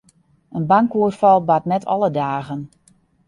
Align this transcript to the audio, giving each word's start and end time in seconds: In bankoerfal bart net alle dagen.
In 0.57 0.65
bankoerfal 0.71 1.39
bart 1.49 1.65
net 1.73 1.83
alle 1.87 2.09
dagen. 2.11 2.61